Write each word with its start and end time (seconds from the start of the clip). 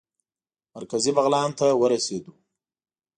مرکزي 0.75 1.11
بغلان 1.17 1.49
ته 1.59 1.67
ورسېدو. 1.81 2.31